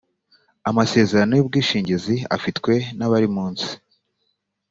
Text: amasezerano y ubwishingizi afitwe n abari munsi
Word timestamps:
amasezerano 0.69 1.33
y 1.35 1.41
ubwishingizi 1.43 2.15
afitwe 2.35 2.73
n 2.97 3.01
abari 3.07 3.29
munsi 3.35 3.69